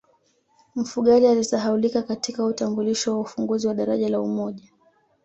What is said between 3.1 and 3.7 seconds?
wa ufunguzi